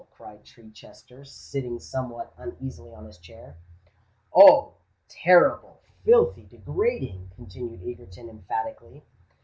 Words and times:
cried 0.09 0.43
Chichester, 0.43 1.23
sitting 1.23 1.79
somewhat 1.79 2.33
uneasily 2.35 2.91
on 2.91 3.05
his 3.05 3.19
chair. 3.19 3.55
"Oh! 4.35 4.73
terrible—filthy, 5.07 6.45
degrading," 6.47 7.29
continued 7.35 7.83
Egerton, 7.83 8.27
emphatically. 8.27 9.03